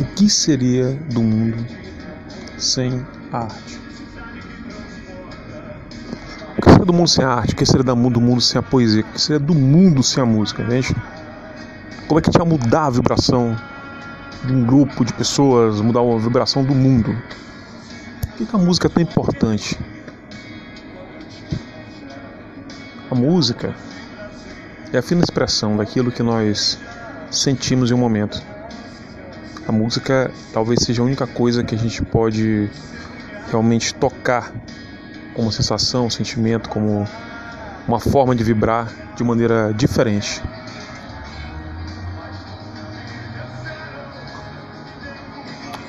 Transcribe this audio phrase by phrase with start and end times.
[0.00, 1.66] O que seria do mundo
[2.56, 3.80] sem arte?
[6.56, 7.52] O que seria do mundo sem a arte?
[7.52, 9.00] O que seria do mundo sem a poesia?
[9.00, 10.94] O que seria do mundo sem a música, gente?
[12.06, 13.56] Como é que tinha mudar a vibração
[14.44, 17.16] de um grupo de pessoas, mudar a vibração do mundo?
[18.36, 19.76] Por que a música é tão importante?
[23.10, 23.74] A música
[24.92, 26.78] é a fina expressão daquilo que nós
[27.32, 28.40] sentimos em um momento.
[29.68, 32.70] A música talvez seja a única coisa que a gente pode
[33.50, 34.50] realmente tocar
[35.34, 37.06] como sensação, sentimento, como
[37.86, 40.42] uma forma de vibrar de maneira diferente.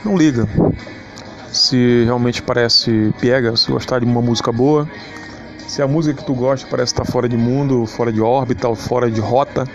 [0.04, 0.46] Não liga
[1.52, 4.90] se realmente parece piega, se gostar de uma música boa,
[5.68, 9.10] se a música que tu gosta parece estar fora de mundo, fora de órbita, fora
[9.10, 9.66] de rota,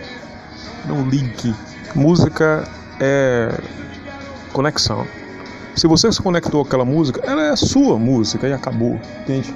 [0.85, 1.55] não ligue.
[1.95, 2.69] Música
[3.01, 3.49] é
[4.55, 5.05] conexão.
[5.75, 9.53] Se você se conectou com aquela música, ela é sua música e acabou, entende?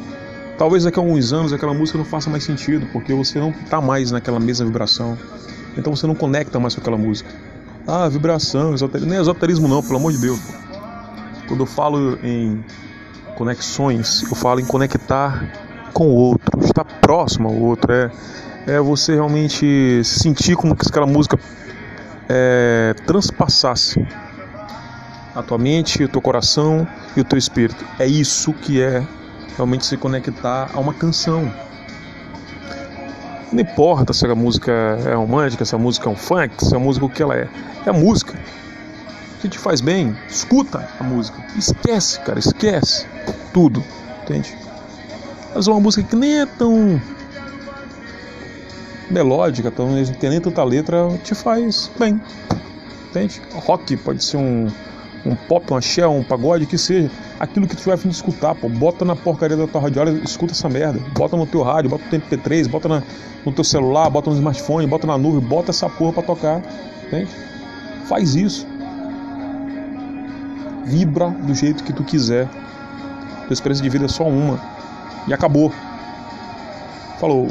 [0.58, 3.80] Talvez daqui a alguns anos aquela música não faça mais sentido, porque você não está
[3.80, 5.16] mais naquela mesma vibração.
[5.76, 7.30] Então você não conecta mais com aquela música.
[7.86, 9.10] Ah, vibração, esoterismo.
[9.10, 10.40] Nem esoterismo não, pelo amor de Deus.
[11.46, 12.64] Quando eu falo em
[13.36, 15.48] conexões, eu falo em conectar
[15.92, 18.10] com o outro, estar próximo ao outro, é,
[18.66, 21.38] é você realmente sentir como que aquela música
[22.28, 24.04] é, transpassasse
[25.38, 26.86] a tua mente, o teu coração
[27.16, 27.84] e o teu espírito.
[27.98, 29.06] É isso que é
[29.56, 31.52] realmente se conectar a uma canção.
[33.52, 34.72] Não importa se a música
[35.06, 37.48] é romântica, se a música é um funk, se a música o que ela é.
[37.86, 38.38] É a música.
[39.40, 41.40] Se te faz bem, escuta a música.
[41.56, 43.06] Esquece, cara, esquece
[43.52, 43.82] tudo,
[44.22, 44.56] entende?
[45.54, 47.00] Mas uma música que nem é tão
[49.08, 52.20] melódica, tão, não tem nem tanta letra, te faz bem.
[53.08, 53.40] Entende?
[53.54, 54.68] Rock pode ser um,
[55.24, 57.10] um pop, um axé, um pagode, que seja.
[57.38, 58.68] Aquilo que tu vai fim de escutar, pô.
[58.68, 61.00] Bota na porcaria da tua radiola escuta essa merda.
[61.16, 63.02] Bota no teu rádio, bota no MP3, bota na,
[63.44, 66.62] no teu celular, bota no smartphone, bota na nuvem, bota essa porra pra tocar.
[67.06, 67.30] Entende?
[68.06, 68.66] Faz isso.
[70.84, 72.48] Vibra do jeito que tu quiser.
[73.46, 74.60] Tua experiência de vida é só uma
[75.26, 75.72] e acabou.
[77.20, 77.48] Falou.